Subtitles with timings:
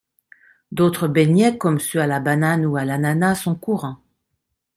[0.71, 3.99] D'autres beignets comme ceux à la banane ou à l'ananas sont courants.